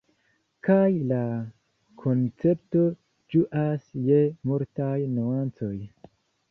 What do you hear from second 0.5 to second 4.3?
Kaj la koncepto ĝuas je